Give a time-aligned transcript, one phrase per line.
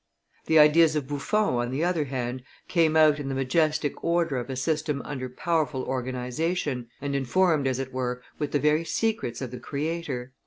[0.47, 4.49] The ideas of Buffon, on the other hand, came out in the majestic order of
[4.49, 9.51] a system under powerful organization, and informed as it were with the very secrets of
[9.51, 10.33] the Creator.